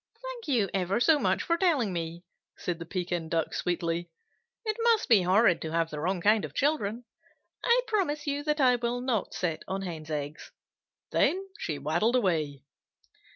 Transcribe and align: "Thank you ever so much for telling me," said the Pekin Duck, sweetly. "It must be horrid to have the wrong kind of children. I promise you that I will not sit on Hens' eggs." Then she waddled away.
"Thank 0.19 0.47
you 0.47 0.67
ever 0.73 0.99
so 0.99 1.19
much 1.19 1.43
for 1.43 1.57
telling 1.57 1.93
me," 1.93 2.23
said 2.57 2.79
the 2.79 2.87
Pekin 2.87 3.29
Duck, 3.29 3.53
sweetly. 3.53 4.09
"It 4.65 4.75
must 4.81 5.07
be 5.07 5.21
horrid 5.21 5.61
to 5.61 5.71
have 5.73 5.91
the 5.91 5.99
wrong 5.99 6.21
kind 6.21 6.43
of 6.43 6.55
children. 6.55 7.03
I 7.63 7.81
promise 7.85 8.25
you 8.25 8.43
that 8.45 8.59
I 8.59 8.77
will 8.77 8.99
not 9.01 9.35
sit 9.35 9.61
on 9.67 9.83
Hens' 9.83 10.09
eggs." 10.09 10.51
Then 11.11 11.47
she 11.59 11.77
waddled 11.77 12.15
away. 12.15 12.63